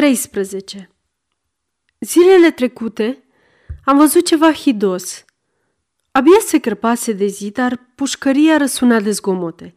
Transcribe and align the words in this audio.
13. 0.00 0.90
Zilele 1.98 2.50
trecute 2.50 3.24
am 3.84 3.96
văzut 3.96 4.26
ceva 4.26 4.52
hidos. 4.52 5.24
Abia 6.10 6.38
se 6.46 6.58
crăpase 6.58 7.12
de 7.12 7.26
zi, 7.26 7.50
dar 7.50 7.92
pușcăria 7.94 8.56
răsuna 8.56 9.00
de 9.00 9.10
zgomote. 9.10 9.74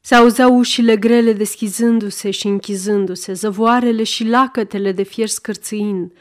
Se 0.00 0.14
auzeau 0.14 0.58
ușile 0.58 0.96
grele 0.96 1.32
deschizându-se 1.32 2.30
și 2.30 2.46
închizându-se, 2.46 3.32
zăvoarele 3.32 4.02
și 4.02 4.24
lacătele 4.24 4.92
de 4.92 5.02
fier 5.02 5.28
scârțâind, 5.28 6.12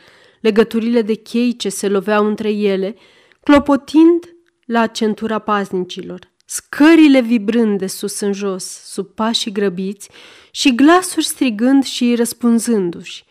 legăturile 0.41 1.01
de 1.01 1.13
chei 1.13 1.55
ce 1.55 1.69
se 1.69 1.87
loveau 1.87 2.25
între 2.25 2.51
ele, 2.51 2.95
clopotind 3.43 4.35
la 4.65 4.87
centura 4.87 5.39
paznicilor, 5.39 6.31
scările 6.45 7.21
vibrând 7.21 7.77
de 7.79 7.87
sus 7.87 8.19
în 8.19 8.33
jos, 8.33 8.65
sub 8.65 9.07
pașii 9.07 9.51
grăbiți 9.51 10.09
și 10.51 10.75
glasuri 10.75 11.25
strigând 11.25 11.83
și 11.83 12.15
răspunzându-și 12.15 13.27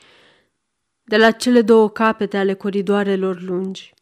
de 1.09 1.16
la 1.16 1.30
cele 1.30 1.62
două 1.62 1.90
capete 1.90 2.36
ale 2.36 2.54
coridoarelor 2.54 3.40
lungi. 3.40 3.94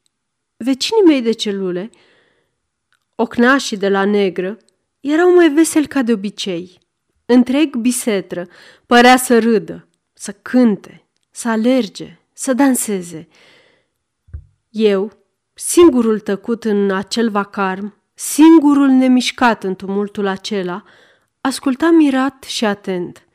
Vecinii 0.57 1.05
mei 1.07 1.23
de 1.23 1.33
celule, 1.33 1.91
ocnașii 3.15 3.77
de 3.77 3.89
la 3.89 4.05
negră, 4.05 4.59
erau 5.01 5.35
mai 5.35 5.51
veseli 5.51 5.87
ca 5.87 6.03
de 6.03 6.13
obicei. 6.13 6.79
Întreg 7.27 7.77
bisetră 7.77 8.47
părea 8.87 9.17
să 9.17 9.39
râdă, 9.39 9.89
să 10.13 10.33
cânte, 10.33 11.07
să 11.31 11.49
alerge, 11.49 12.19
să 12.33 12.53
danseze. 12.53 13.29
Eu, 14.71 15.13
singurul 15.55 16.21
tăcut 16.21 16.65
în 16.65 16.91
acel 16.91 17.31
vacarm, 17.31 17.95
singurul 18.15 18.89
nemișcat 18.89 19.65
în 19.65 19.75
tumultul 19.75 20.27
acela, 20.27 20.83
ascultam 21.41 21.95
mirat 21.95 22.43
și 22.43 22.65
atent. 22.65 23.27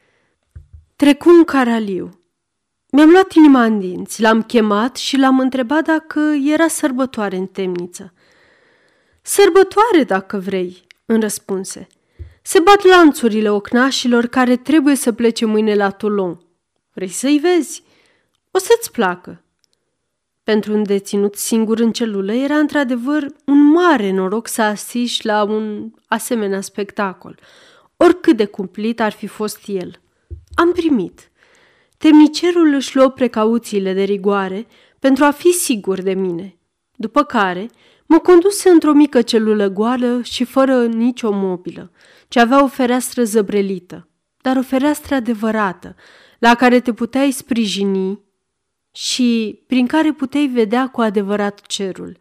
Trecu 0.96 1.30
un 1.30 1.44
caraliu. 1.44 2.21
Mi-am 2.94 3.10
luat 3.10 3.34
inima 3.34 3.64
în 3.64 3.80
dinți, 3.80 4.22
l-am 4.22 4.44
chemat 4.44 4.96
și 4.96 5.18
l-am 5.18 5.40
întrebat 5.40 5.84
dacă 5.84 6.20
era 6.46 6.68
sărbătoare 6.68 7.36
în 7.36 7.46
temniță. 7.46 8.14
Sărbătoare, 9.22 10.04
dacă 10.06 10.38
vrei, 10.38 10.88
îmi 11.06 11.22
răspunse. 11.22 11.88
Se 12.42 12.60
bat 12.60 12.84
lanțurile 12.84 13.50
ocnașilor 13.50 14.26
care 14.26 14.56
trebuie 14.56 14.96
să 14.96 15.12
plece 15.12 15.46
mâine 15.46 15.76
la 15.76 15.90
Toulon. 15.90 16.42
Vrei 16.94 17.08
să-i 17.08 17.38
vezi? 17.38 17.84
O 18.52 18.58
să-ți 18.58 18.92
placă. 18.92 19.44
Pentru 20.44 20.74
un 20.74 20.84
deținut 20.84 21.36
singur 21.36 21.80
în 21.80 21.92
celulă 21.92 22.34
era 22.34 22.58
într-adevăr 22.58 23.26
un 23.46 23.64
mare 23.64 24.12
noroc 24.12 24.48
să 24.48 24.62
asiști 24.62 25.26
la 25.26 25.44
un 25.44 25.92
asemenea 26.08 26.62
spectacol, 26.62 27.40
oricât 27.98 28.38
de 28.38 28.46
cumplit 28.46 29.00
ar 29.00 29.12
fi 29.12 29.28
fost 29.28 29.60
el. 29.66 30.02
Am 30.54 30.72
primit. 30.72 31.31
Temnicerul 32.02 32.74
își 32.74 32.96
luă 32.96 33.10
precauțiile 33.10 33.94
de 33.94 34.04
rigoare 34.04 34.68
pentru 35.00 35.24
a 35.24 35.32
fi 35.32 35.52
sigur 35.52 36.02
de 36.02 36.14
mine, 36.14 36.58
după 36.96 37.24
care 37.24 37.70
mă 38.06 38.20
conduse 38.20 38.70
într-o 38.70 38.94
mică 38.94 39.22
celulă 39.22 39.68
goală 39.68 40.22
și 40.22 40.44
fără 40.44 40.86
nicio 40.86 41.32
mobilă, 41.32 41.92
ce 42.28 42.40
avea 42.40 42.64
o 42.64 42.68
fereastră 42.68 43.24
zăbrelită, 43.24 44.10
dar 44.42 44.58
o 44.58 44.62
fereastră 44.62 45.16
adevărată, 45.16 45.96
la 46.40 46.56
care 46.56 46.80
te 46.80 46.94
puteai 46.94 47.32
sprijini 47.32 48.20
și 48.92 49.62
prin 49.68 49.88
care 49.88 50.12
puteai 50.12 50.48
vedea 50.48 50.90
cu 50.90 51.02
adevărat 51.02 51.62
cerul. 51.62 52.18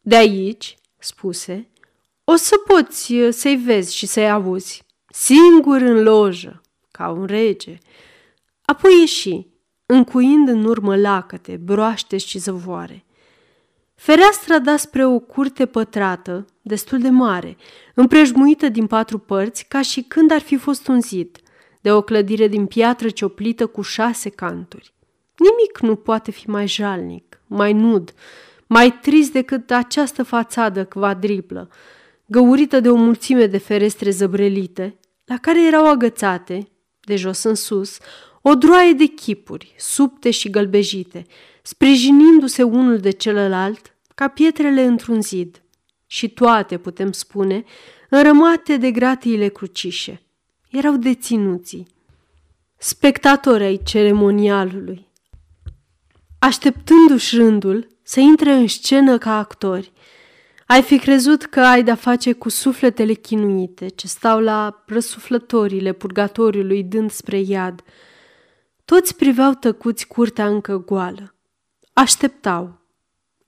De 0.00 0.16
aici, 0.16 0.76
spuse, 0.98 1.70
o 2.24 2.36
să 2.36 2.54
poți 2.66 3.12
uh, 3.12 3.32
să-i 3.32 3.56
vezi 3.56 3.96
și 3.96 4.06
să-i 4.06 4.30
auzi, 4.30 4.82
singur 5.10 5.80
în 5.80 6.02
lojă, 6.02 6.60
ca 6.90 7.08
un 7.10 7.24
rege. 7.24 7.78
Apoi 8.70 9.00
ieși, 9.00 9.46
încuind 9.86 10.48
în 10.48 10.64
urmă 10.64 10.96
lacăte, 10.96 11.56
broaște 11.56 12.16
și 12.16 12.38
zăvoare. 12.38 13.04
Fereastra 13.94 14.58
da 14.58 14.76
spre 14.76 15.06
o 15.06 15.18
curte 15.18 15.66
pătrată, 15.66 16.46
destul 16.62 16.98
de 16.98 17.08
mare, 17.08 17.56
împrejmuită 17.94 18.68
din 18.68 18.86
patru 18.86 19.18
părți, 19.18 19.66
ca 19.68 19.82
și 19.82 20.02
când 20.02 20.30
ar 20.30 20.40
fi 20.40 20.56
fost 20.56 20.88
un 20.88 21.00
zid, 21.00 21.38
de 21.80 21.92
o 21.92 22.02
clădire 22.02 22.48
din 22.48 22.66
piatră 22.66 23.08
cioplită 23.08 23.66
cu 23.66 23.82
șase 23.82 24.28
canturi. 24.28 24.94
Nimic 25.36 25.78
nu 25.80 25.96
poate 25.96 26.30
fi 26.30 26.50
mai 26.50 26.66
jalnic, 26.66 27.40
mai 27.46 27.72
nud, 27.72 28.14
mai 28.66 28.98
trist 28.98 29.32
decât 29.32 29.70
această 29.70 30.22
fațadă 30.22 30.84
quadriplă, 30.84 31.68
găurită 32.26 32.80
de 32.80 32.90
o 32.90 32.94
mulțime 32.94 33.46
de 33.46 33.58
ferestre 33.58 34.10
zăbrelite, 34.10 34.98
la 35.24 35.36
care 35.36 35.66
erau 35.66 35.90
agățate, 35.90 36.68
de 37.00 37.16
jos 37.16 37.42
în 37.42 37.54
sus, 37.54 37.98
o 38.42 38.54
droaie 38.54 38.92
de 38.92 39.04
chipuri, 39.04 39.74
subte 39.76 40.30
și 40.30 40.50
gălbejite, 40.50 41.26
sprijinindu-se 41.62 42.62
unul 42.62 42.98
de 42.98 43.10
celălalt, 43.10 43.94
ca 44.14 44.28
pietrele 44.28 44.82
într-un 44.82 45.22
zid. 45.22 45.62
Și 46.06 46.28
toate, 46.28 46.78
putem 46.78 47.12
spune, 47.12 47.64
înrămate 48.08 48.76
de 48.76 48.90
gratiile 48.90 49.48
crucișe. 49.48 50.22
Erau 50.70 50.96
deținuții, 50.96 51.86
spectatori 52.76 53.64
ai 53.64 53.80
ceremonialului, 53.84 55.06
așteptându-și 56.38 57.36
rândul 57.36 57.86
să 58.02 58.20
intre 58.20 58.52
în 58.52 58.66
scenă 58.66 59.18
ca 59.18 59.38
actori. 59.38 59.92
Ai 60.66 60.82
fi 60.82 60.98
crezut 60.98 61.44
că 61.44 61.60
ai 61.60 61.82
de-a 61.82 61.94
face 61.94 62.32
cu 62.32 62.48
sufletele 62.48 63.12
chinuite 63.12 63.88
ce 63.88 64.06
stau 64.06 64.40
la 64.40 64.82
răsuflătorile 64.86 65.92
purgatoriului 65.92 66.82
dând 66.82 67.10
spre 67.10 67.40
iad. 67.40 67.82
Toți 68.90 69.16
priveau 69.16 69.52
tăcuți 69.52 70.06
curtea 70.06 70.46
încă 70.46 70.78
goală. 70.78 71.34
Așteptau. 71.92 72.80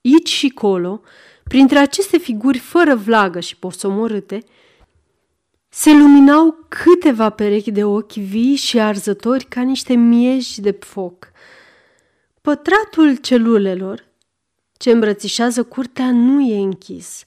Aici 0.04 0.28
și 0.28 0.48
colo, 0.48 1.00
printre 1.44 1.78
aceste 1.78 2.18
figuri 2.18 2.58
fără 2.58 2.94
vlagă 2.94 3.40
și 3.40 3.56
posomorâte, 3.56 4.44
se 5.68 5.92
luminau 5.92 6.66
câteva 6.68 7.30
perechi 7.30 7.70
de 7.70 7.84
ochi 7.84 8.12
vii 8.12 8.54
și 8.54 8.78
arzători 8.78 9.44
ca 9.44 9.60
niște 9.60 9.94
mieși 9.94 10.60
de 10.60 10.76
foc. 10.80 11.30
Pătratul 12.40 13.16
celulelor 13.16 14.04
ce 14.76 14.90
îmbrățișează 14.90 15.62
curtea 15.62 16.10
nu 16.10 16.40
e 16.40 16.58
închis. 16.58 17.24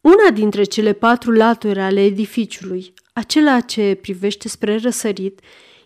Una 0.00 0.30
dintre 0.32 0.64
cele 0.64 0.92
patru 0.92 1.32
laturi 1.32 1.80
ale 1.80 2.04
edificiului, 2.04 2.92
acela 3.12 3.60
ce 3.60 3.98
privește 4.00 4.48
spre 4.48 4.76
răsărit, 4.76 5.40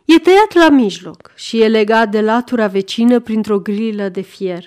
e 0.05 0.19
tăiat 0.19 0.53
la 0.53 0.69
mijloc 0.69 1.33
și 1.35 1.61
e 1.61 1.69
legat 1.69 2.11
de 2.11 2.21
latura 2.21 2.67
vecină 2.67 3.21
printr-o 3.21 3.59
grilă 3.59 4.09
de 4.09 4.21
fier. 4.21 4.65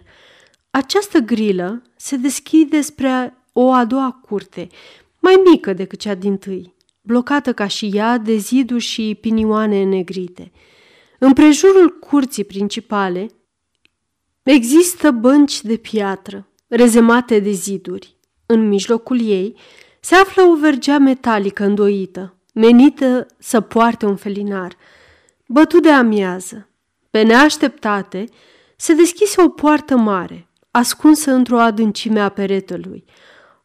Această 0.69 1.19
grilă 1.19 1.81
se 1.95 2.15
deschide 2.15 2.81
spre 2.81 3.37
o 3.53 3.71
a 3.71 3.85
doua 3.85 4.19
curte, 4.27 4.67
mai 5.19 5.41
mică 5.51 5.73
decât 5.73 5.99
cea 5.99 6.15
din 6.15 6.37
tâi, 6.37 6.73
blocată 7.01 7.53
ca 7.53 7.67
și 7.67 7.91
ea 7.93 8.17
de 8.17 8.35
ziduri 8.35 8.83
și 8.83 9.17
pinioane 9.21 9.83
negrite. 9.83 10.51
În 11.19 11.33
prejurul 11.33 11.89
curții 11.99 12.43
principale 12.43 13.27
Există 14.45 15.11
bănci 15.11 15.61
de 15.61 15.75
piatră, 15.75 16.47
rezemate 16.67 17.39
de 17.39 17.51
ziduri. 17.51 18.15
În 18.45 18.67
mijlocul 18.67 19.21
ei 19.21 19.55
se 19.99 20.15
află 20.15 20.43
o 20.43 20.55
vergea 20.55 20.97
metalică 20.97 21.63
îndoită, 21.63 22.35
menită 22.53 23.27
să 23.37 23.61
poarte 23.61 24.05
un 24.05 24.15
felinar. 24.15 24.75
Bătut 25.47 25.81
de 25.81 25.91
amiază, 25.91 26.69
pe 27.09 27.21
neașteptate, 27.21 28.25
se 28.75 28.93
deschise 28.93 29.41
o 29.41 29.49
poartă 29.49 29.95
mare, 29.95 30.47
ascunsă 30.71 31.31
într-o 31.31 31.59
adâncime 31.59 32.19
a 32.19 32.29
peretelui. 32.29 33.05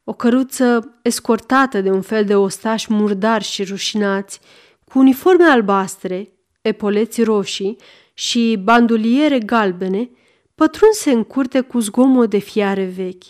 O 0.05 0.13
căruță 0.13 0.99
escortată 1.03 1.81
de 1.81 1.91
un 1.91 2.01
fel 2.01 2.25
de 2.25 2.35
ostași 2.35 2.93
murdari 2.93 3.45
și 3.45 3.65
rușinați, 3.65 4.41
cu 4.85 4.99
uniforme 4.99 5.45
albastre, 5.45 6.33
epoleți 6.61 7.23
roșii 7.23 7.77
și 8.15 8.61
banduliere 8.63 9.39
galbene, 9.39 10.11
pătrunse 10.55 11.11
în 11.11 11.25
curte 11.25 11.61
cu 11.61 11.79
zgomot 11.79 12.31
de 12.31 12.39
fiare 12.39 12.85
vechi. 12.85 13.25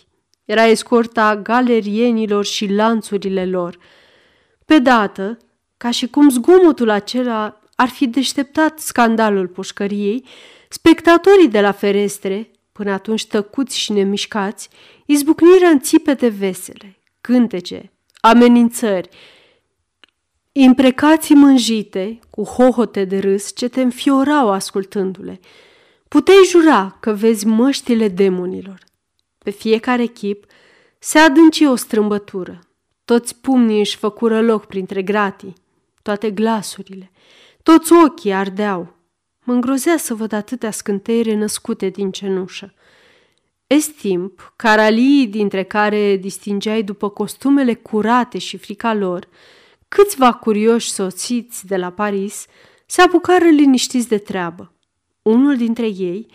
Era 0.44 0.64
escorta 0.64 1.36
galerienilor 1.36 2.44
și 2.44 2.72
lanțurile 2.72 3.46
lor. 3.46 3.78
Pe 4.64 4.78
dată, 4.78 5.36
ca 5.76 5.90
și 5.90 6.08
cum 6.08 6.30
zgomotul 6.30 6.90
acela 6.90 7.59
ar 7.80 7.88
fi 7.88 8.06
deșteptat 8.06 8.78
scandalul 8.78 9.46
pușcăriei, 9.48 10.24
spectatorii 10.68 11.48
de 11.48 11.60
la 11.60 11.72
ferestre, 11.72 12.50
până 12.72 12.92
atunci 12.92 13.26
tăcuți 13.26 13.78
și 13.78 13.92
nemișcați, 13.92 14.68
izbucniră 15.06 15.66
în 15.66 15.80
țipete 15.80 16.28
vesele, 16.28 16.98
cântece, 17.20 17.92
amenințări, 18.20 19.08
imprecații 20.52 21.34
mânjite, 21.34 22.18
cu 22.30 22.42
hohote 22.42 23.04
de 23.04 23.18
râs 23.18 23.52
ce 23.54 23.68
te 23.68 23.80
înfiorau 23.80 24.50
ascultându-le– 24.50 25.40
Puteai 26.14 26.44
jura 26.48 26.96
că 27.00 27.12
vezi 27.12 27.46
măștile 27.46 28.08
demonilor. 28.08 28.78
Pe 29.38 29.50
fiecare 29.50 30.06
chip 30.06 30.44
se 30.98 31.18
adânci 31.18 31.64
o 31.64 31.74
strâmbătură. 31.74 32.58
Toți 33.04 33.36
pumnii 33.36 33.78
își 33.78 33.96
făcură 33.96 34.40
loc 34.40 34.66
printre 34.66 35.02
gratii, 35.02 35.54
toate 36.02 36.30
glasurile, 36.30 37.10
toți 37.62 37.92
ochii 37.92 38.32
ardeau. 38.32 38.96
Mă 39.44 39.52
îngrozea 39.52 39.96
să 39.96 40.14
văd 40.14 40.32
atâtea 40.32 40.70
scânteire 40.70 41.34
născute 41.34 41.88
din 41.88 42.10
cenușă. 42.10 42.74
Estimp, 43.66 44.52
caralii 44.56 45.26
dintre 45.26 45.62
care 45.62 46.16
distingeai 46.16 46.82
după 46.82 47.08
costumele 47.08 47.74
curate 47.74 48.38
și 48.38 48.56
frica 48.56 48.94
lor, 48.94 49.28
câțiva 49.88 50.32
curioși 50.32 50.90
soțiți 50.90 51.66
de 51.66 51.76
la 51.76 51.90
Paris 51.90 52.46
se 52.86 53.02
apucară 53.02 53.44
liniștiți 53.44 54.08
de 54.08 54.18
treabă. 54.18 54.72
Unul 55.22 55.56
dintre 55.56 55.86
ei 55.86 56.26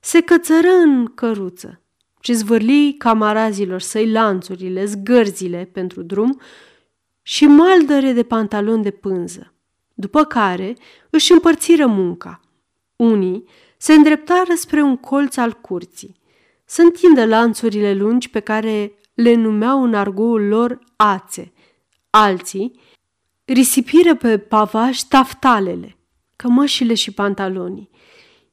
se 0.00 0.20
cățără 0.20 0.68
în 0.68 1.06
căruță 1.14 1.80
și 2.20 2.32
zvârli 2.32 2.94
camarazilor 2.98 3.80
săi 3.80 4.10
lanțurile, 4.10 4.84
zgărzile 4.84 5.68
pentru 5.72 6.02
drum 6.02 6.40
și 7.22 7.46
maldăre 7.46 8.12
de 8.12 8.22
pantaloni 8.22 8.82
de 8.82 8.90
pânză, 8.90 9.51
după 9.94 10.24
care 10.24 10.76
își 11.10 11.32
împărțiră 11.32 11.86
munca. 11.86 12.40
Unii 12.96 13.44
se 13.76 13.92
îndreptară 13.92 14.54
spre 14.54 14.82
un 14.82 14.96
colț 14.96 15.36
al 15.36 15.52
curții, 15.52 16.20
să 16.64 16.82
întindă 16.82 17.24
lanțurile 17.24 17.94
lungi 17.94 18.30
pe 18.30 18.40
care 18.40 18.92
le 19.14 19.34
numeau 19.34 19.82
în 19.82 19.94
argoul 19.94 20.46
lor 20.46 20.78
ațe. 20.96 21.52
Alții 22.10 22.80
risipiră 23.44 24.14
pe 24.14 24.38
pavaj 24.38 24.98
taftalele, 24.98 25.96
cămășile 26.36 26.94
și 26.94 27.12
pantalonii, 27.12 27.90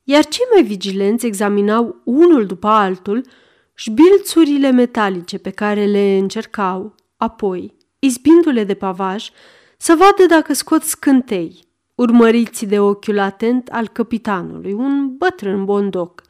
iar 0.04 0.26
cei 0.26 0.46
mai 0.54 0.64
vigilenți 0.64 1.26
examinau 1.26 2.02
unul 2.04 2.46
după 2.46 2.68
altul 2.68 3.26
șbilțurile 3.74 4.72
metalice 4.72 5.38
pe 5.38 5.50
care 5.50 5.86
le 5.86 6.18
încercau, 6.18 6.96
apoi, 7.18 7.76
izbindu-le 8.00 8.64
de 8.64 8.74
pavaj, 8.74 9.30
să 9.82 9.96
vadă 9.98 10.26
dacă 10.28 10.54
scot 10.54 10.84
scântei, 10.84 11.68
urmăriți 11.96 12.66
de 12.66 12.80
ochiul 12.80 13.20
atent 13.20 13.68
al 13.68 13.88
capitanului, 13.88 14.74
un 14.74 15.18
bătrân 15.18 15.66
bondoc. 15.66 16.24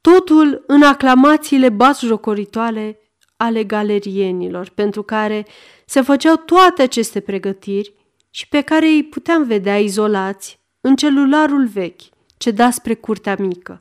Totul 0.00 0.64
în 0.66 0.82
aclamațiile 0.82 1.68
basjocoritoare 1.68 2.98
ale 3.36 3.64
galerienilor, 3.64 4.70
pentru 4.74 5.02
care 5.02 5.46
se 5.86 6.00
făceau 6.00 6.36
toate 6.36 6.82
aceste 6.82 7.20
pregătiri 7.20 7.94
și 8.30 8.48
pe 8.48 8.60
care 8.60 8.86
îi 8.86 9.04
puteam 9.04 9.42
vedea 9.42 9.78
izolați 9.78 10.60
în 10.80 10.96
celularul 10.96 11.66
vechi 11.66 12.02
ce 12.36 12.50
da 12.50 12.70
spre 12.70 12.94
curtea 12.94 13.36
mică. 13.38 13.80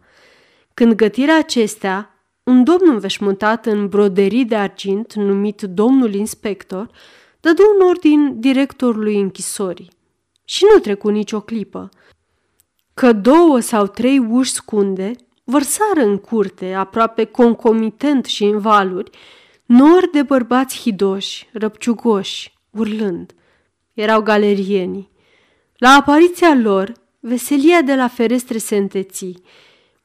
Când 0.73 0.93
gătirea 0.93 1.37
acestea, 1.37 2.27
un 2.43 2.63
domn 2.63 2.89
înveșmântat 2.89 3.65
în 3.65 3.87
broderii 3.87 4.45
de 4.45 4.55
argint, 4.55 5.13
numit 5.13 5.61
domnul 5.61 6.13
inspector, 6.13 6.89
dădu 7.43 7.61
un 7.79 7.87
ordin 7.87 8.39
directorului 8.39 9.19
închisorii. 9.19 9.91
Și 10.43 10.65
nu 10.73 10.79
trecu 10.79 11.09
nicio 11.09 11.41
clipă, 11.41 11.89
că 12.93 13.13
două 13.13 13.59
sau 13.59 13.87
trei 13.87 14.19
uși 14.19 14.51
scunde 14.51 15.11
vărsară 15.43 16.01
în 16.01 16.17
curte, 16.17 16.73
aproape 16.73 17.23
concomitent 17.23 18.25
și 18.25 18.43
în 18.43 18.59
valuri, 18.59 19.09
nori 19.65 20.11
de 20.11 20.23
bărbați 20.23 20.79
hidoși, 20.79 21.49
răpciugoși, 21.53 22.53
urlând. 22.69 23.33
Erau 23.93 24.21
galerienii. 24.21 25.11
La 25.77 25.89
apariția 25.89 26.55
lor, 26.55 26.93
veselia 27.19 27.81
de 27.81 27.95
la 27.95 28.07
ferestre 28.07 28.57
se 28.57 28.75
înteții. 28.75 29.43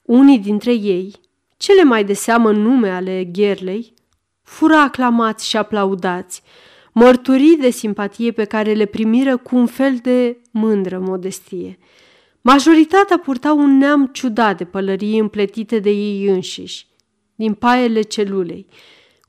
Unii 0.02 0.38
dintre 0.38 0.72
ei, 0.72 1.14
cele 1.56 1.82
mai 1.82 2.04
de 2.04 2.12
seamă 2.12 2.52
nume 2.52 2.90
ale 2.90 3.24
gherlei, 3.24 3.94
fură 4.42 4.74
aclamați 4.76 5.48
și 5.48 5.56
aplaudați, 5.56 6.42
mărturii 6.98 7.56
de 7.56 7.70
simpatie 7.70 8.32
pe 8.32 8.44
care 8.44 8.72
le 8.72 8.84
primiră 8.84 9.36
cu 9.36 9.56
un 9.56 9.66
fel 9.66 9.96
de 10.02 10.40
mândră 10.50 10.98
modestie. 10.98 11.78
Majoritatea 12.40 13.18
purtau 13.18 13.58
un 13.58 13.76
neam 13.76 14.06
ciudat 14.06 14.56
de 14.56 14.64
pălării 14.64 15.18
împletite 15.18 15.78
de 15.78 15.90
ei 15.90 16.26
înșiși, 16.26 16.86
din 17.34 17.54
paiele 17.54 18.02
celulei, 18.02 18.66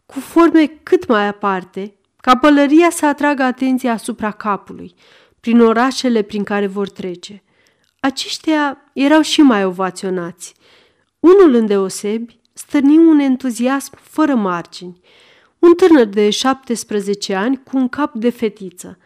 cu 0.06 0.19
forme 0.19 0.66
cât 0.83 1.07
mai 1.07 1.27
aparte, 1.27 1.94
ca 2.21 2.38
pălăria 2.38 2.89
să 2.89 3.06
atragă 3.06 3.44
atenția 3.44 3.92
asupra 3.92 4.31
capului, 4.31 4.94
prin 5.39 5.60
orașele 5.60 6.22
prin 6.22 6.44
care 6.44 6.68
vor 6.68 6.89
trece. 6.89 7.44
Aceștia 8.00 8.77
erau 8.94 9.22
și 9.22 9.42
mai 9.42 9.65
ovaționați. 9.65 10.54
Unul 11.19 11.54
îndeosebi 11.54 12.39
stârni 12.54 12.98
un 12.98 13.19
entuziasm 13.19 13.98
fără 14.01 14.36
margini. 14.36 15.00
Un 15.60 15.74
tânăr 15.74 16.06
de 16.06 16.30
17 16.30 17.36
ani 17.36 17.64
cu 17.64 17.78
un 17.78 17.88
cap 17.90 18.14
de 18.14 18.30
fetiță. 18.30 18.98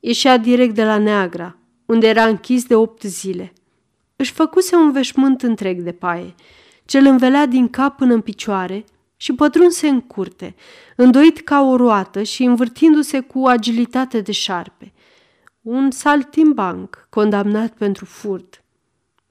Ieșea 0.00 0.36
direct 0.36 0.74
de 0.74 0.84
la 0.84 0.98
Neagra, 0.98 1.56
unde 1.86 2.08
era 2.08 2.26
închis 2.26 2.64
de 2.64 2.74
opt 2.74 3.02
zile. 3.02 3.52
Își 4.16 4.32
făcuse 4.32 4.74
un 4.76 4.92
veșmânt 4.92 5.42
întreg 5.42 5.80
de 5.80 5.92
paie, 5.92 6.34
ce 6.84 6.98
îl 6.98 7.06
învelea 7.06 7.46
din 7.46 7.68
cap 7.68 7.96
până 7.96 8.14
în 8.14 8.20
picioare 8.20 8.84
și 9.16 9.32
pătrunse 9.32 9.88
în 9.88 10.00
curte, 10.00 10.54
îndoit 10.96 11.40
ca 11.40 11.62
o 11.62 11.76
roată 11.76 12.22
și 12.22 12.42
învârtindu-se 12.42 13.20
cu 13.20 13.46
agilitate 13.46 14.20
de 14.20 14.32
șarpe. 14.32 14.92
Un 15.60 15.90
saltimbanc 15.90 17.06
condamnat 17.10 17.72
pentru 17.72 18.04
furt. 18.04 18.64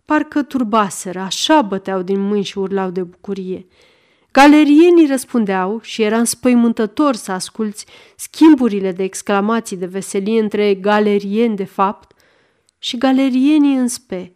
Parcă 0.06 0.44
turbaseră, 0.44 1.20
așa 1.20 1.62
băteau 1.62 2.02
din 2.02 2.20
mâini 2.20 2.44
și 2.44 2.58
urlau 2.58 2.90
de 2.90 3.04
bucurie. 3.04 3.68
Galerienii 4.40 5.08
răspundeau 5.08 5.80
și 5.82 6.02
era 6.02 6.18
înspăimântător 6.18 7.16
să 7.16 7.32
asculți 7.32 7.86
schimburile 8.16 8.92
de 8.92 9.04
exclamații 9.04 9.78
de 9.78 9.86
veselie 9.86 10.40
între 10.42 10.76
galerieni 10.76 11.56
de 11.56 11.64
fapt 11.64 12.12
și 12.78 12.98
galerienii 12.98 13.76
în 13.76 13.88
spe. 13.88 14.34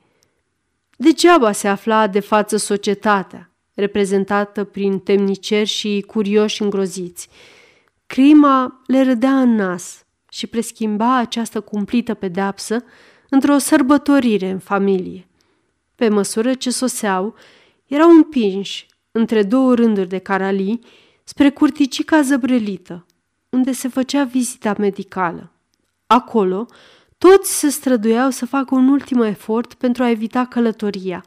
Degeaba 0.98 1.52
se 1.52 1.68
afla 1.68 2.08
de 2.08 2.20
față 2.20 2.58
societatea, 2.58 3.52
reprezentată 3.74 4.64
prin 4.64 5.00
temniceri 5.00 5.70
și 5.70 6.04
curioși 6.08 6.62
îngroziți. 6.62 7.30
Crima 8.06 8.82
le 8.88 9.04
râdea 9.04 9.40
în 9.40 9.56
nas 9.56 10.06
și 10.30 10.48
preschimba 10.48 11.18
această 11.18 11.62
cumplită 11.62 12.14
pedeapsă 12.14 12.84
într-o 13.30 13.58
sărbătorire 13.58 14.50
în 14.50 14.60
familie. 14.60 15.28
Pe 15.96 16.10
măsură 16.10 16.54
ce 16.54 16.70
soseau, 16.70 17.36
erau 17.86 18.10
împinși 18.10 18.92
între 19.16 19.44
două 19.44 19.74
rânduri 19.76 20.08
de 20.08 20.18
caralii 20.18 20.80
spre 21.24 21.50
curticica 21.50 22.22
zăbrelită, 22.22 23.06
unde 23.50 23.72
se 23.72 23.88
făcea 23.88 24.24
vizita 24.24 24.76
medicală. 24.78 25.52
Acolo, 26.08 26.66
toți 27.18 27.60
se 27.60 27.70
străduiau 27.70 28.30
să 28.30 28.46
facă 28.46 28.76
un 28.76 28.88
ultim 28.88 29.22
efort 29.22 29.74
pentru 29.74 30.04
a 30.04 30.10
evita 30.10 30.46
călătoria, 30.46 31.24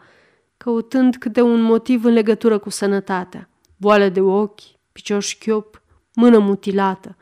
căutând 0.56 1.16
câte 1.16 1.40
un 1.40 1.60
motiv 1.60 2.04
în 2.04 2.12
legătură 2.12 2.58
cu 2.58 2.70
sănătatea, 2.70 3.48
boală 3.76 4.08
de 4.08 4.20
ochi, 4.20 4.60
picior 4.92 5.22
șchiop, 5.22 5.82
mână 6.14 6.38
mutilată. 6.38 7.16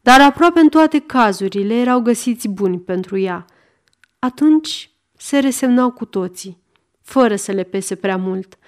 Dar 0.00 0.20
aproape 0.20 0.60
în 0.60 0.68
toate 0.68 0.98
cazurile 0.98 1.74
erau 1.74 2.00
găsiți 2.00 2.48
buni 2.48 2.78
pentru 2.78 3.18
ea. 3.18 3.44
Atunci 4.18 4.90
se 5.16 5.38
resemnau 5.38 5.90
cu 5.90 6.04
toții, 6.04 6.62
fără 7.00 7.36
să 7.36 7.52
le 7.52 7.62
pese 7.62 7.94
prea 7.94 8.16
mult, 8.16 8.58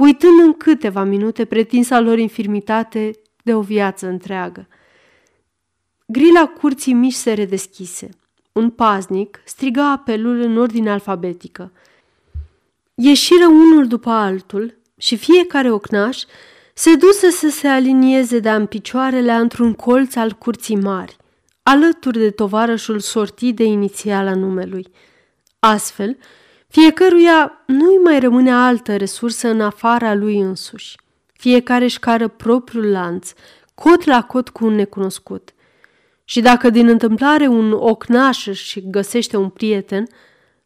uitând 0.00 0.40
în 0.40 0.52
câteva 0.52 1.02
minute 1.02 1.44
pretinsa 1.44 2.00
lor 2.00 2.18
infirmitate 2.18 3.10
de 3.42 3.54
o 3.54 3.60
viață 3.60 4.06
întreagă. 4.06 4.68
Grila 6.06 6.46
curții 6.46 6.92
mici 6.92 7.12
se 7.12 7.32
redeschise. 7.32 8.08
Un 8.52 8.70
paznic 8.70 9.42
striga 9.44 9.90
apelul 9.90 10.40
în 10.40 10.56
ordine 10.56 10.90
alfabetică. 10.90 11.72
Ieșiră 12.94 13.46
unul 13.46 13.86
după 13.86 14.10
altul 14.10 14.78
și 14.98 15.16
fiecare 15.16 15.70
ocnaș 15.70 16.22
se 16.74 16.94
duse 16.94 17.30
să 17.30 17.48
se 17.48 17.68
alinieze 17.68 18.38
de-a 18.38 18.66
picioarele 18.66 19.32
într-un 19.32 19.74
colț 19.74 20.14
al 20.14 20.32
curții 20.32 20.76
mari, 20.76 21.16
alături 21.62 22.18
de 22.18 22.30
tovarășul 22.30 22.98
sortit 22.98 23.56
de 23.56 23.64
inițiala 23.64 24.34
numelui. 24.34 24.86
Astfel, 25.58 26.16
fiecăruia 26.70 27.62
nu-i 27.66 27.98
mai 28.04 28.20
rămâne 28.20 28.52
altă 28.52 28.96
resursă 28.96 29.48
în 29.48 29.60
afara 29.60 30.14
lui 30.14 30.38
însuși. 30.38 30.96
Fiecare 31.32 31.84
își 31.84 31.98
cară 31.98 32.28
propriul 32.28 32.90
lanț, 32.90 33.32
cot 33.74 34.04
la 34.04 34.22
cot 34.22 34.48
cu 34.48 34.66
un 34.66 34.74
necunoscut– 34.74 35.50
și 36.30 36.40
dacă 36.40 36.70
din 36.70 36.88
întâmplare 36.88 37.46
un 37.46 37.72
ocnaș 37.72 38.48
și 38.48 38.90
găsește 38.90 39.36
un 39.36 39.48
prieten, 39.48 40.06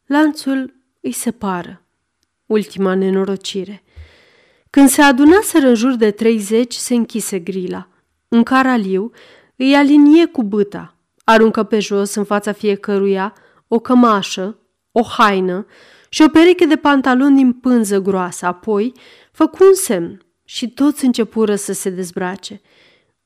lanțul 0.06 0.74
îi 1.00 1.12
separă. 1.12 1.82
Ultima 2.46 2.94
nenorocire. 2.94 3.82
Când 4.70 4.88
se 4.88 5.02
adunaseră 5.02 5.66
în 5.66 5.74
jur 5.74 5.94
de 5.94 6.10
treizeci, 6.10 6.74
se 6.74 6.94
închise 6.94 7.38
grila. 7.38 7.88
Un 8.28 8.42
caraliu 8.42 9.10
îi 9.56 9.74
alinie 9.74 10.26
cu 10.26 10.42
băta, 10.42 10.96
aruncă 11.24 11.62
pe 11.62 11.78
jos 11.78 12.14
în 12.14 12.24
fața 12.24 12.52
fiecăruia 12.52 13.34
o 13.68 13.78
cămașă, 13.78 14.58
o 14.94 15.02
haină 15.02 15.66
și 16.08 16.22
o 16.22 16.28
pereche 16.28 16.66
de 16.66 16.76
pantaloni 16.76 17.36
din 17.36 17.52
pânză 17.52 17.98
groasă, 17.98 18.46
apoi 18.46 18.92
făcu 19.32 19.64
un 19.64 19.74
semn 19.74 20.20
și 20.44 20.68
toți 20.68 21.04
începură 21.04 21.54
să 21.54 21.72
se 21.72 21.90
dezbrace– 21.90 22.60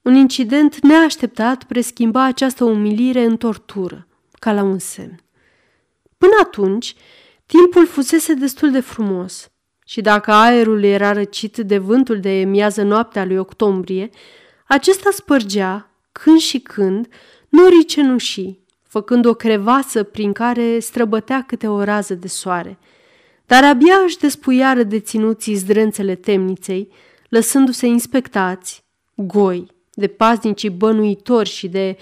un 0.02 0.14
incident 0.14 0.80
neașteptat 0.82 1.64
preschimba 1.64 2.24
această 2.24 2.64
umilire 2.64 3.24
în 3.24 3.36
tortură, 3.36 4.06
ca 4.38 4.52
la 4.52 4.62
un 4.62 4.78
semn. 4.78 5.22
Până 6.18 6.32
atunci, 6.42 6.94
Timpul 7.46 7.86
fusese 7.86 8.34
destul 8.34 8.70
de 8.70 8.80
frumos 8.80 9.50
și 9.86 10.00
dacă 10.00 10.32
aerul 10.32 10.82
era 10.82 11.12
răcit 11.12 11.56
de 11.56 11.78
vântul 11.78 12.20
de 12.20 12.44
miază 12.46 12.82
noaptea 12.82 13.24
lui 13.24 13.36
octombrie, 13.36 14.10
acesta 14.66 15.10
spărgea, 15.12 15.90
când 16.12 16.38
și 16.38 16.58
când, 16.58 17.08
norii 17.48 17.84
cenușii, 17.84 18.64
făcând 18.88 19.24
o 19.24 19.34
crevasă 19.34 20.02
prin 20.02 20.32
care 20.32 20.78
străbătea 20.78 21.42
câte 21.42 21.66
o 21.66 21.82
rază 21.84 22.14
de 22.14 22.28
soare. 22.28 22.78
Dar 23.46 23.64
abia 23.64 23.94
își 24.04 24.18
despuiară 24.18 24.82
deținuții 24.82 25.54
zdrențele 25.54 26.14
temniței, 26.14 26.88
lăsându-se 27.28 27.86
inspectați, 27.86 28.84
goi, 29.14 29.66
de 29.92 30.06
paznicii 30.06 30.70
bănuitori 30.70 31.48
și 31.48 31.68
de 31.68 31.96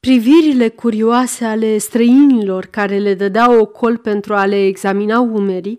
privirile 0.00 0.68
curioase 0.68 1.44
ale 1.44 1.78
străinilor 1.78 2.66
care 2.66 2.98
le 2.98 3.14
dădeau 3.14 3.58
o 3.58 3.66
col 3.66 3.96
pentru 3.96 4.34
a 4.34 4.46
le 4.46 4.66
examina 4.66 5.20
umerii, 5.20 5.78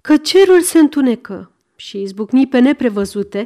că 0.00 0.16
cerul 0.16 0.60
se 0.60 0.78
întunecă 0.78 1.52
și 1.76 2.00
izbucni 2.00 2.46
pe 2.46 2.58
neprevăzute 2.58 3.44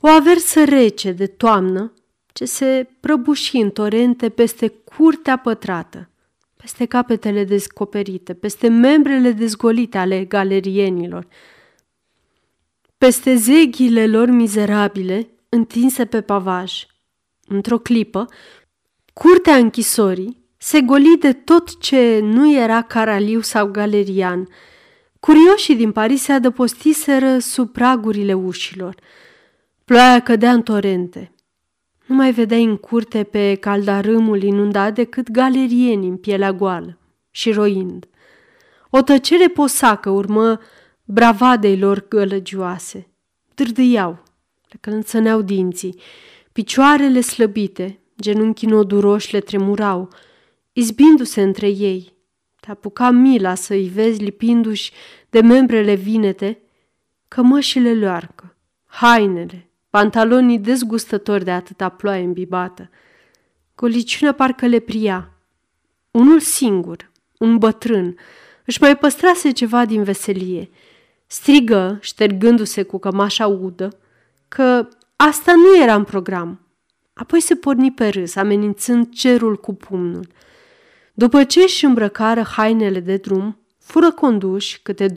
o 0.00 0.08
aversă 0.08 0.64
rece 0.64 1.12
de 1.12 1.26
toamnă 1.26 1.92
ce 2.34 2.44
se 2.44 2.88
prăbuși 3.00 3.56
în 3.56 3.70
torente 3.70 4.28
peste 4.28 4.68
curtea 4.68 5.36
pătrată, 5.36 6.10
peste 6.56 6.84
capetele 6.84 7.44
descoperite, 7.44 8.34
peste 8.34 8.68
membrele 8.68 9.30
dezgolite 9.32 9.98
ale 9.98 10.24
galerienilor, 10.24 11.26
peste 12.98 13.34
zeghile 13.34 14.06
lor 14.06 14.28
mizerabile 14.28 15.28
întinse 15.48 16.04
pe 16.04 16.20
pavaj. 16.20 16.86
Într-o 17.46 17.78
clipă, 17.78 18.28
curtea 19.12 19.56
închisorii 19.56 20.44
se 20.56 20.80
goli 20.80 21.16
de 21.20 21.32
tot 21.32 21.78
ce 21.80 22.20
nu 22.22 22.52
era 22.52 22.82
caraliu 22.82 23.40
sau 23.40 23.66
galerian. 23.66 24.48
Curioșii 25.20 25.76
din 25.76 25.92
Paris 25.92 26.22
se 26.22 26.32
adăpostiseră 26.32 27.38
sub 27.38 27.72
pragurile 27.72 28.32
ușilor. 28.32 28.94
Ploaia 29.84 30.20
cădea 30.20 30.52
în 30.52 30.62
torente. 30.62 31.33
Nu 32.06 32.14
mai 32.14 32.32
vedeai 32.32 32.64
în 32.64 32.76
curte 32.76 33.22
pe 33.22 33.54
caldarâmul 33.54 34.42
inundat 34.42 34.94
decât 34.94 35.30
galerieni 35.30 36.06
în 36.08 36.16
pielea 36.16 36.52
goală 36.52 36.98
și 37.30 37.52
roind. 37.52 38.08
O 38.90 39.02
tăcere 39.02 39.48
posacă 39.48 40.10
urmă 40.10 40.60
bravadei 41.04 41.78
lor 41.78 42.08
gălăgioase. 42.08 43.08
Dârdâiau, 43.54 44.22
le 44.68 44.78
călățăneau 44.80 45.42
dinții, 45.42 46.00
picioarele 46.52 47.20
slăbite, 47.20 48.00
genunchii 48.20 48.68
noduroși 48.68 49.32
le 49.32 49.40
tremurau, 49.40 50.08
izbindu-se 50.72 51.42
între 51.42 51.68
ei. 51.68 52.12
Te 52.60 52.70
apuca 52.70 53.10
mila 53.10 53.54
să-i 53.54 53.88
vezi 53.88 54.22
lipindu-și 54.22 54.92
de 55.30 55.40
membrele 55.40 55.94
vinete, 55.94 56.62
cămășile 57.28 57.92
leoarcă, 57.92 58.56
hainele, 58.84 59.70
pantalonii 59.94 60.58
dezgustători 60.58 61.44
de 61.44 61.50
atâta 61.50 61.88
ploaie 61.88 62.24
îmbibată. 62.24 62.90
Goliciunea 63.74 64.34
parcă 64.34 64.66
le 64.66 64.78
pria. 64.78 65.30
Unul 66.10 66.40
singur, 66.40 67.10
un 67.38 67.58
bătrân, 67.58 68.16
își 68.64 68.80
mai 68.80 68.96
păstrase 68.96 69.50
ceva 69.50 69.84
din 69.84 70.02
veselie. 70.02 70.70
Strigă, 71.26 71.98
ștergându-se 72.00 72.82
cu 72.82 72.98
cămașa 72.98 73.46
udă, 73.46 73.98
că 74.48 74.88
asta 75.16 75.52
nu 75.54 75.82
era 75.82 75.94
în 75.94 76.04
program. 76.04 76.60
Apoi 77.12 77.40
se 77.40 77.54
porni 77.54 77.92
pe 77.92 78.08
râs, 78.08 78.34
amenințând 78.34 79.12
cerul 79.12 79.56
cu 79.56 79.74
pumnul. 79.74 80.26
După 81.12 81.44
ce 81.44 81.60
își 81.60 81.84
îmbrăcară 81.84 82.42
hainele 82.42 83.00
de 83.00 83.16
drum, 83.16 83.58
fură 83.78 84.12
conduși 84.12 84.80
câte 84.82 85.06
20-30 85.08 85.12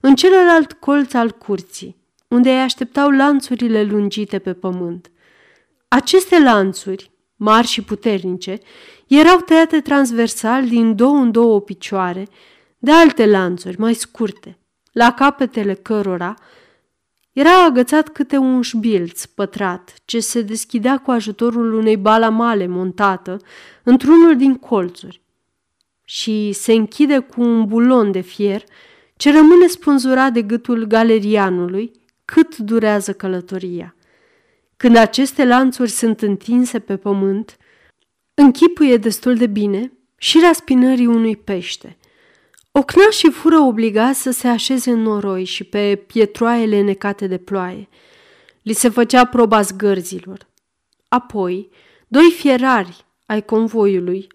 în 0.00 0.14
celălalt 0.14 0.72
colț 0.72 1.12
al 1.12 1.30
curții, 1.30 1.99
unde 2.30 2.50
îi 2.50 2.60
așteptau 2.60 3.10
lanțurile 3.10 3.82
lungite 3.82 4.38
pe 4.38 4.52
pământ. 4.52 5.10
Aceste 5.88 6.42
lanțuri, 6.42 7.10
mari 7.36 7.66
și 7.66 7.82
puternice, 7.82 8.58
erau 9.06 9.38
tăiate 9.38 9.80
transversal 9.80 10.68
din 10.68 10.96
două 10.96 11.16
în 11.16 11.30
două 11.30 11.60
picioare 11.60 12.28
de 12.78 12.90
alte 12.90 13.26
lanțuri 13.26 13.80
mai 13.80 13.94
scurte, 13.94 14.58
la 14.92 15.12
capetele 15.12 15.74
cărora 15.74 16.34
era 17.32 17.64
agățat 17.64 18.08
câte 18.08 18.36
un 18.36 18.62
șbilț 18.62 19.24
pătrat 19.24 19.94
ce 20.04 20.20
se 20.20 20.42
deschidea 20.42 20.98
cu 20.98 21.10
ajutorul 21.10 21.72
unei 21.72 21.96
balamale 21.96 22.66
montată 22.66 23.36
într-unul 23.82 24.36
din 24.36 24.54
colțuri 24.54 25.22
și 26.04 26.52
se 26.52 26.72
închide 26.72 27.18
cu 27.18 27.40
un 27.42 27.64
bulon 27.64 28.12
de 28.12 28.20
fier 28.20 28.64
ce 29.16 29.32
rămâne 29.32 29.66
spânzurat 29.66 30.32
de 30.32 30.42
gâtul 30.42 30.84
galerianului 30.84 31.99
cât 32.32 32.56
durează 32.56 33.12
călătoria. 33.12 33.94
Când 34.76 34.96
aceste 34.96 35.44
lanțuri 35.44 35.90
sunt 35.90 36.20
întinse 36.20 36.78
pe 36.78 36.96
pământ, 36.96 37.56
închipuie 38.34 38.96
destul 38.96 39.36
de 39.36 39.46
bine 39.46 39.92
și 40.16 40.40
raspinării 40.42 41.06
unui 41.06 41.36
pește. 41.36 41.98
Ocnașii 42.72 43.30
fură 43.30 43.58
obligați 43.58 44.22
să 44.22 44.30
se 44.30 44.48
așeze 44.48 44.90
în 44.90 45.02
noroi 45.02 45.44
și 45.44 45.64
pe 45.64 46.02
pietroaiele 46.06 46.80
necate 46.80 47.26
de 47.26 47.38
ploaie. 47.38 47.88
Li 48.62 48.72
se 48.72 48.88
făcea 48.88 49.24
proba 49.24 49.60
zgârzilor. 49.60 50.46
Apoi, 51.08 51.70
doi 52.08 52.30
fierari 52.30 53.04
ai 53.26 53.44
convoiului, 53.44 54.26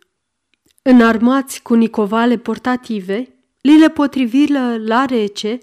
înarmați 0.81 1.61
cu 1.61 1.73
nicovale 1.73 2.37
portative, 2.37 3.35
li 3.61 3.77
le 3.77 3.89
potriviră 3.89 4.77
la 4.77 5.05
rece 5.05 5.59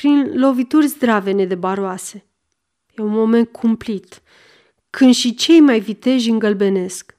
prin 0.00 0.30
lovituri 0.34 0.86
zdravene 0.86 1.44
de 1.44 1.54
baroase. 1.54 2.24
E 2.96 3.02
un 3.02 3.10
moment 3.10 3.48
cumplit, 3.48 4.22
când 4.90 5.14
și 5.14 5.34
cei 5.34 5.60
mai 5.60 5.80
viteji 5.80 6.30
îngălbenesc. 6.30 7.16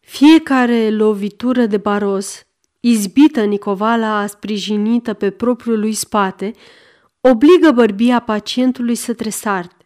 Fiecare 0.00 0.90
lovitură 0.90 1.66
de 1.66 1.76
baros, 1.76 2.46
izbită 2.80 3.44
Nicovala 3.44 4.26
sprijinită 4.26 5.12
pe 5.12 5.30
propriul 5.30 5.78
lui 5.78 5.92
spate, 5.92 6.52
obligă 7.20 7.70
bărbia 7.70 8.20
pacientului 8.20 8.94
să 8.94 9.14
tresarte, 9.14 9.84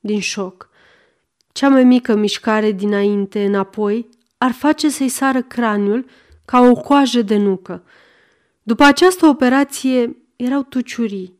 din 0.00 0.20
șoc. 0.20 0.68
Cea 1.52 1.68
mai 1.68 1.84
mică 1.84 2.14
mișcare 2.14 2.72
dinainte 2.72 3.44
înapoi 3.44 4.08
ar 4.38 4.52
face 4.52 4.88
să-i 4.88 5.08
sară 5.08 5.42
craniul 5.42 6.04
ca 6.44 6.60
o 6.60 6.72
coajă 6.72 7.22
de 7.22 7.36
nucă. 7.36 7.84
După 8.62 8.84
această 8.84 9.26
operație, 9.26 10.16
erau 10.36 10.62
tuciurii. 10.62 11.38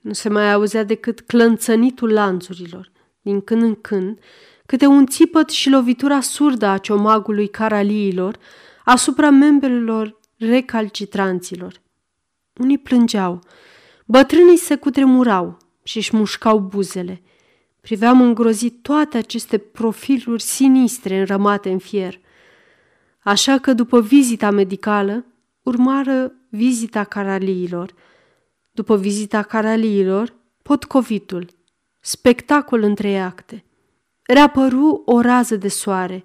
Nu 0.00 0.12
se 0.12 0.28
mai 0.28 0.52
auzea 0.52 0.84
decât 0.84 1.20
clănțănitul 1.20 2.12
lanțurilor. 2.12 2.92
Din 3.20 3.40
când 3.40 3.62
în 3.62 3.74
când, 3.74 4.18
câte 4.66 4.86
un 4.86 5.06
țipăt 5.06 5.48
și 5.48 5.70
lovitura 5.70 6.20
surdă 6.20 6.66
a 6.66 6.78
ciomagului 6.78 7.48
caraliilor 7.48 8.38
asupra 8.84 9.30
membrelor 9.30 10.20
recalcitranților. 10.36 11.80
Unii 12.56 12.78
plângeau, 12.78 13.40
bătrânii 14.06 14.56
se 14.56 14.76
cutremurau 14.76 15.56
și 15.82 15.96
își 15.96 16.16
mușcau 16.16 16.58
buzele. 16.58 17.22
Priveam 17.80 18.20
îngrozit 18.20 18.82
toate 18.82 19.16
aceste 19.16 19.58
profiluri 19.58 20.42
sinistre 20.42 21.18
înrămate 21.18 21.70
în 21.70 21.78
fier. 21.78 22.20
Așa 23.22 23.58
că 23.58 23.72
după 23.72 24.00
vizita 24.00 24.50
medicală 24.50 25.24
urmară 25.62 26.32
vizita 26.48 27.04
caraliilor– 27.04 27.94
după 28.70 28.96
vizita 28.96 29.42
caraliilor, 29.42 30.34
potcovitul, 30.62 31.48
spectacol 32.00 32.82
între 32.82 33.18
acte. 33.18 33.64
Reapăru 34.22 35.02
o 35.04 35.20
rază 35.20 35.56
de 35.56 35.68
soare. 35.68 36.24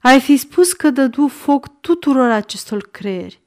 Ai 0.00 0.20
fi 0.20 0.36
spus 0.36 0.72
că 0.72 0.90
dădu 0.90 1.26
foc 1.26 1.80
tuturor 1.80 2.30
acestor 2.30 2.88
creieri. 2.90 3.40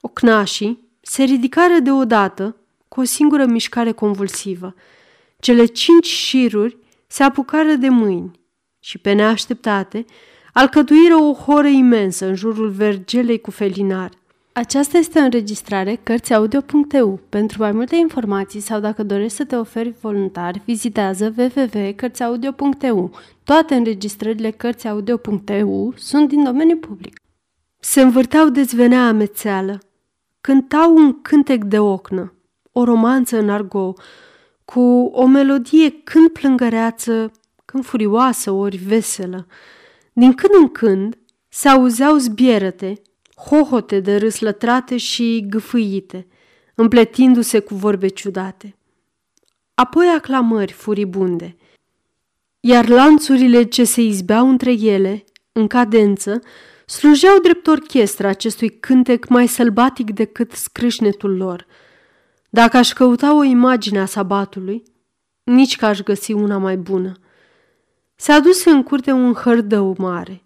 Ocnașii 0.00 0.88
se 1.00 1.22
ridicară 1.22 1.78
deodată 1.82 2.56
cu 2.88 3.00
o 3.00 3.04
singură 3.04 3.46
mișcare 3.46 3.92
convulsivă. 3.92 4.74
Cele 5.38 5.64
cinci 5.64 6.06
șiruri 6.06 6.78
se 7.06 7.22
apucară 7.22 7.74
de 7.74 7.88
mâini 7.88 8.40
și, 8.78 8.98
pe 8.98 9.12
neașteptate, 9.12 10.04
alcătuiră 10.52 11.14
o 11.14 11.32
horă 11.32 11.66
imensă 11.66 12.26
în 12.26 12.34
jurul 12.34 12.68
vergelei 12.68 13.40
cu 13.40 13.50
felinar– 13.50 14.10
aceasta 14.58 14.98
este 14.98 15.18
o 15.18 15.22
înregistrare 15.22 16.00
Cărțiaudio.eu. 16.02 17.20
Pentru 17.28 17.62
mai 17.62 17.72
multe 17.72 17.96
informații 17.96 18.60
sau 18.60 18.80
dacă 18.80 19.02
dorești 19.02 19.36
să 19.36 19.44
te 19.44 19.56
oferi 19.56 19.94
voluntar, 20.00 20.62
vizitează 20.64 21.34
www.cărțiaudio.eu. 21.36 23.10
Toate 23.44 23.74
înregistrările 23.74 24.50
Cărțiaudio.eu 24.50 25.92
sunt 25.96 26.28
din 26.28 26.44
domeniu 26.44 26.76
public. 26.76 27.20
Se 27.80 28.00
învârteau 28.00 28.48
de 28.48 28.62
zvenea 28.62 29.06
amețeală. 29.06 29.78
Cântau 30.40 30.96
un 30.96 31.22
cântec 31.22 31.64
de 31.64 31.78
ocnă, 31.78 32.34
o 32.72 32.84
romanță 32.84 33.38
în 33.38 33.50
argo, 33.50 33.92
cu 34.64 34.80
o 35.12 35.26
melodie 35.26 35.90
când 35.90 36.28
plângăreață, 36.28 37.30
când 37.64 37.84
furioasă, 37.84 38.50
ori 38.50 38.76
veselă. 38.76 39.46
Din 40.12 40.32
când 40.32 40.52
în 40.60 40.68
când 40.68 41.18
se 41.48 41.68
auzeau 41.68 42.16
zbierăte 42.16 43.00
hohote 43.36 44.00
de 44.00 44.16
râs 44.16 44.40
lătrate 44.40 44.96
și 44.96 45.46
gâfâite, 45.48 46.26
împletindu-se 46.74 47.58
cu 47.58 47.74
vorbe 47.74 48.08
ciudate. 48.08 48.76
Apoi 49.74 50.06
aclamări 50.16 50.72
furibunde, 50.72 51.56
iar 52.60 52.88
lanțurile 52.88 53.62
ce 53.62 53.84
se 53.84 54.02
izbeau 54.02 54.48
între 54.48 54.72
ele, 54.72 55.24
în 55.52 55.66
cadență, 55.66 56.40
slujeau 56.86 57.38
drept 57.38 57.66
orchestră 57.66 58.26
acestui 58.26 58.68
cântec 58.68 59.28
mai 59.28 59.46
sălbatic 59.46 60.10
decât 60.10 60.52
scrâșnetul 60.52 61.36
lor. 61.36 61.66
Dacă 62.50 62.76
aș 62.76 62.92
căuta 62.92 63.36
o 63.36 63.42
imagine 63.42 64.00
a 64.00 64.06
sabatului, 64.06 64.82
nici 65.42 65.76
că 65.76 65.86
aș 65.86 66.00
găsi 66.00 66.32
una 66.32 66.58
mai 66.58 66.76
bună. 66.76 67.12
Se 68.14 68.32
aduse 68.32 68.70
în 68.70 68.82
curte 68.82 69.12
un 69.12 69.32
hărdău 69.32 69.94
mare. 69.98 70.45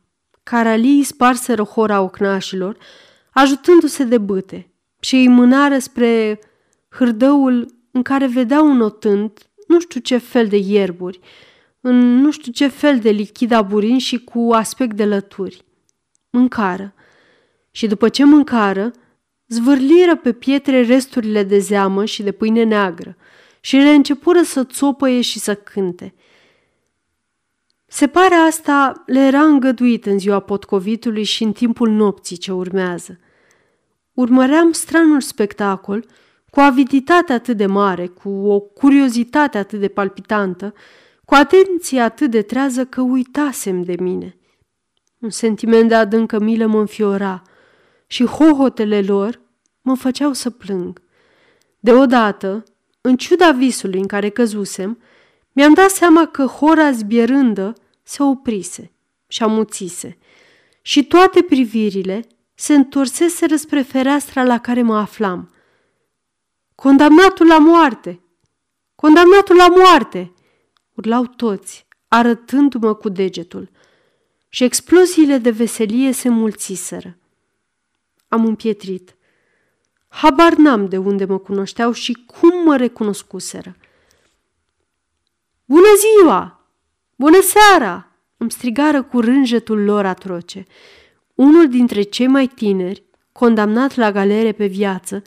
Caralii 0.50 1.02
sparseră 1.02 1.62
hora 1.62 2.00
ocnașilor, 2.00 2.76
ajutându-se 3.30 4.04
de 4.04 4.18
bâte, 4.18 4.70
și 5.00 5.14
îi 5.14 5.28
mânară 5.28 5.78
spre 5.78 6.40
hârdăul 6.88 7.74
în 7.90 8.02
care 8.02 8.26
vedeau 8.26 8.72
notând 8.72 9.32
nu 9.66 9.80
știu 9.80 10.00
ce 10.00 10.16
fel 10.16 10.46
de 10.46 10.56
ierburi, 10.56 11.20
în 11.80 12.20
nu 12.20 12.30
știu 12.30 12.52
ce 12.52 12.66
fel 12.68 12.98
de 12.98 13.10
lichid 13.10 13.52
aburin 13.52 13.98
și 13.98 14.24
cu 14.24 14.50
aspect 14.52 14.96
de 14.96 15.04
lături. 15.04 15.64
Mâncară. 16.30 16.94
Și 17.70 17.86
după 17.86 18.08
ce 18.08 18.24
mâncară, 18.24 18.90
zvârliră 19.46 20.16
pe 20.16 20.32
pietre 20.32 20.82
resturile 20.82 21.42
de 21.42 21.58
zeamă 21.58 22.04
și 22.04 22.22
de 22.22 22.32
pâine 22.32 22.62
neagră 22.62 23.16
și 23.60 23.76
reîncepură 23.76 24.42
să 24.42 24.64
țopăie 24.64 25.20
și 25.20 25.38
să 25.38 25.54
cânte. 25.54 26.14
Se 27.92 28.06
pare 28.06 28.34
asta 28.34 29.02
le 29.06 29.18
era 29.18 29.42
îngăduit 29.42 30.06
în 30.06 30.18
ziua 30.18 30.40
potcovitului 30.40 31.22
și 31.22 31.42
în 31.42 31.52
timpul 31.52 31.88
nopții 31.88 32.36
ce 32.36 32.52
urmează. 32.52 33.18
Urmăream 34.12 34.72
stranul 34.72 35.20
spectacol 35.20 36.04
cu 36.50 36.60
aviditate 36.60 37.32
atât 37.32 37.56
de 37.56 37.66
mare, 37.66 38.06
cu 38.06 38.28
o 38.28 38.60
curiozitate 38.60 39.58
atât 39.58 39.80
de 39.80 39.88
palpitantă, 39.88 40.74
cu 41.24 41.34
atenție 41.34 42.00
atât 42.00 42.30
de 42.30 42.42
trează 42.42 42.84
că 42.84 43.00
uitasem 43.00 43.82
de 43.82 43.94
mine. 44.00 44.36
Un 45.18 45.30
sentiment 45.30 45.88
de 45.88 45.94
adâncă 45.94 46.38
milă 46.38 46.66
mă 46.66 46.78
înfiora 46.78 47.42
și 48.06 48.24
hohotele 48.24 49.02
lor 49.02 49.40
mă 49.82 49.94
făceau 49.94 50.32
să 50.32 50.50
plâng. 50.50 51.02
Deodată, 51.80 52.64
în 53.00 53.16
ciuda 53.16 53.50
visului 53.50 54.00
în 54.00 54.06
care 54.06 54.28
căzusem, 54.28 54.98
mi-am 55.52 55.74
dat 55.74 55.90
seama 55.90 56.26
că 56.26 56.44
hora 56.44 56.90
zbierândă 56.90 57.72
se 58.02 58.22
oprise 58.22 58.92
și 59.26 59.42
amuțise 59.42 60.18
și 60.82 61.04
toate 61.04 61.42
privirile 61.42 62.26
se 62.54 62.74
întorseseră 62.74 63.56
spre 63.56 63.82
fereastra 63.82 64.44
la 64.44 64.58
care 64.58 64.82
mă 64.82 64.98
aflam. 64.98 65.54
Condamnatul 66.74 67.46
la 67.46 67.58
moarte! 67.58 68.20
Condamnatul 68.94 69.56
la 69.56 69.68
moarte! 69.68 70.32
Urlau 70.94 71.26
toți, 71.26 71.86
arătându-mă 72.08 72.94
cu 72.94 73.08
degetul. 73.08 73.70
Și 74.48 74.64
exploziile 74.64 75.38
de 75.38 75.50
veselie 75.50 76.12
se 76.12 76.28
mulțiseră. 76.28 77.18
Am 78.28 78.46
împietrit. 78.46 79.16
Habar 80.08 80.54
n-am 80.54 80.86
de 80.88 80.96
unde 80.96 81.24
mă 81.24 81.38
cunoșteau 81.38 81.92
și 81.92 82.12
cum 82.26 82.64
mă 82.64 82.76
recunoscuseră. 82.76 83.76
Bună 85.70 85.88
ziua! 85.98 86.68
Bună 87.16 87.40
seara! 87.40 88.12
Îmi 88.36 88.50
strigară 88.50 89.02
cu 89.02 89.20
rânjetul 89.20 89.84
lor 89.84 90.06
atroce. 90.06 90.64
Unul 91.34 91.68
dintre 91.68 92.02
cei 92.02 92.26
mai 92.26 92.46
tineri, 92.46 93.02
condamnat 93.32 93.94
la 93.94 94.12
galere 94.12 94.52
pe 94.52 94.66
viață, 94.66 95.22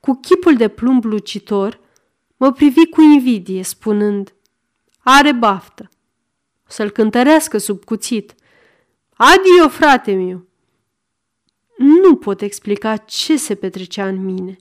cu 0.00 0.14
chipul 0.14 0.56
de 0.56 0.68
plumb 0.68 1.04
lucitor, 1.04 1.80
mă 2.36 2.52
privi 2.52 2.86
cu 2.86 3.00
invidie, 3.00 3.62
spunând 3.62 4.34
Are 4.98 5.32
baftă! 5.32 5.88
O 6.62 6.68
să-l 6.68 6.90
cântărească 6.90 7.58
sub 7.58 7.84
cuțit. 7.84 8.34
Adio, 9.14 9.68
frate 9.68 10.14
meu! 10.14 10.46
Nu 11.76 12.16
pot 12.16 12.40
explica 12.40 12.96
ce 12.96 13.36
se 13.36 13.54
petrecea 13.54 14.06
în 14.06 14.24
mine. 14.24 14.56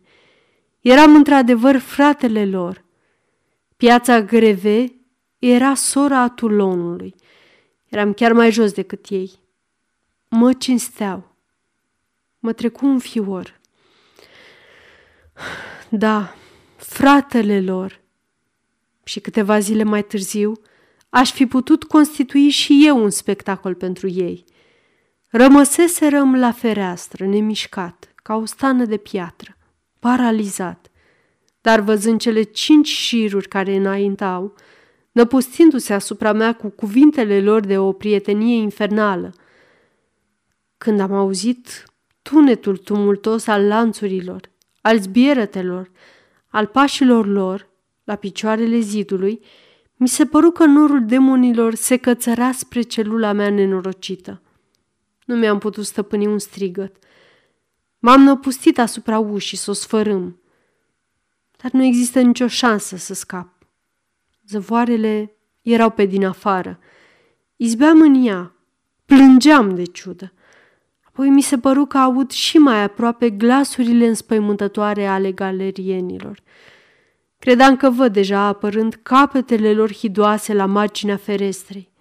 Eram 0.81 1.15
într-adevăr 1.15 1.77
fratele 1.77 2.45
lor. 2.45 2.83
Piața 3.77 4.21
Greve 4.21 4.94
era 5.47 5.75
sora 5.75 6.21
a 6.21 6.29
Tulonului. 6.29 7.15
Eram 7.89 8.13
chiar 8.13 8.34
mai 8.34 8.51
jos 8.51 8.71
decât 8.71 9.05
ei. 9.10 9.31
Mă 10.29 10.53
cinsteau. 10.53 11.36
Mă 12.39 12.53
trecu 12.53 12.86
un 12.86 12.99
fior. 12.99 13.60
Da, 15.89 16.36
fratele 16.75 17.62
lor. 17.62 18.01
Și 19.03 19.19
câteva 19.19 19.60
zile 19.60 19.84
mai 19.84 20.03
târziu, 20.03 20.53
aș 21.10 21.31
fi 21.31 21.45
putut 21.45 21.84
constitui 21.84 22.49
și 22.49 22.84
eu 22.86 23.03
un 23.03 23.10
spectacol 23.10 23.75
pentru 23.75 24.08
ei. 24.08 24.43
Rămăseserăm 25.27 26.36
la 26.36 26.51
fereastră, 26.51 27.25
nemișcat, 27.25 28.13
ca 28.15 28.36
o 28.36 28.45
stană 28.45 28.86
de 28.86 28.97
piatră, 28.97 29.58
paralizat. 29.99 30.89
Dar 31.62 31.79
văzând 31.79 32.19
cele 32.19 32.43
cinci 32.43 32.88
șiruri 32.88 33.47
care 33.47 33.75
înaintau, 33.75 34.55
năpustindu-se 35.15 35.93
asupra 35.93 36.32
mea 36.32 36.54
cu 36.54 36.69
cuvintele 36.69 37.41
lor 37.41 37.65
de 37.65 37.78
o 37.78 37.91
prietenie 37.91 38.56
infernală, 38.56 39.34
când 40.78 40.99
am 40.99 41.13
auzit 41.13 41.86
tunetul 42.21 42.78
tumultos 42.78 43.47
al 43.47 43.67
lanțurilor, 43.67 44.51
al 44.82 44.99
zbierătelor, 44.99 45.91
al 46.47 46.65
pașilor 46.65 47.28
lor 47.28 47.69
la 48.04 48.15
picioarele 48.15 48.80
zidului, 48.80 49.41
mi 49.95 50.08
se 50.08 50.25
păru 50.25 50.51
că 50.51 50.65
norul 50.65 51.06
demonilor 51.06 51.75
se 51.75 51.97
cățăra 51.97 52.51
spre 52.51 52.82
celula 52.82 53.32
mea 53.32 53.49
nenorocită. 53.49 54.41
Nu 55.25 55.36
mi-am 55.36 55.58
putut 55.58 55.86
stăpâni 55.86 56.28
un 56.28 56.39
strigăt. 56.39 56.95
M-am 57.99 58.21
năpustit 58.21 58.80
asupra 58.80 59.19
ușii 59.19 59.58
să 59.58 59.69
o 59.69 59.73
sfărâm. 59.73 60.39
Dar 61.62 61.71
nu 61.71 61.84
există 61.84 62.21
nicio 62.21 62.47
șansă 62.47 62.95
să 62.95 63.13
scap. 63.13 63.54
Zăvoarele 64.47 65.36
erau 65.62 65.89
pe 65.89 66.05
din 66.05 66.25
afară. 66.25 66.79
Izbeam 67.55 68.01
în 68.01 68.25
ea. 68.25 68.55
Plângeam 69.05 69.75
de 69.75 69.84
ciudă. 69.84 70.34
Apoi 71.03 71.29
mi 71.29 71.41
se 71.41 71.58
păru 71.58 71.86
că 71.86 71.97
aud 71.97 72.31
și 72.31 72.58
mai 72.58 72.84
aproape 72.84 73.29
glasurile 73.29 74.08
înspăimântătoare 74.08 75.08
ale 75.08 75.31
galerienilor. 75.31 76.43
Credeam 77.39 77.75
că 77.75 77.89
văd 77.89 78.13
deja 78.13 78.39
apărând 78.39 78.93
capetele 78.93 79.73
lor 79.73 79.93
hidoase 79.93 80.53
la 80.53 80.65
marginea 80.65 81.17
ferestrei. 81.17 81.91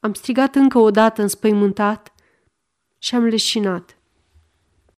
Am 0.00 0.12
strigat 0.12 0.54
încă 0.54 0.78
o 0.78 0.90
dată 0.90 1.22
înspăimântat 1.22 2.14
și 2.98 3.14
am 3.14 3.24
leșinat. 3.24 3.99